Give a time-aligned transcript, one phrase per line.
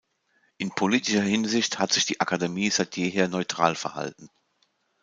[0.57, 4.31] In politischer Hinsicht hat sich die Akademie seit jeher neutral verhalten.